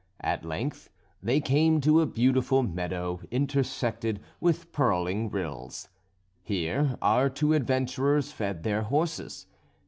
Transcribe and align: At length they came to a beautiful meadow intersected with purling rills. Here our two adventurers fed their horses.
At 0.21 0.43
length 0.43 0.89
they 1.21 1.39
came 1.39 1.79
to 1.81 2.01
a 2.01 2.07
beautiful 2.07 2.63
meadow 2.63 3.19
intersected 3.29 4.19
with 4.39 4.71
purling 4.71 5.29
rills. 5.29 5.89
Here 6.41 6.97
our 7.03 7.29
two 7.29 7.53
adventurers 7.53 8.31
fed 8.31 8.63
their 8.63 8.81
horses. 8.81 9.45